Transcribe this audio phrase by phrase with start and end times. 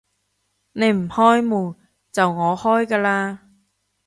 [0.71, 1.75] 你唔開門，
[2.11, 3.37] 就我開㗎喇